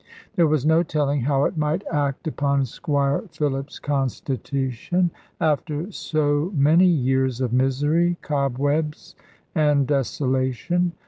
[0.35, 6.87] There was no telling how it might act upon Squire Philip's constitution, after so many
[6.87, 9.13] years of misery, cobwebs,
[9.53, 10.93] and desolation.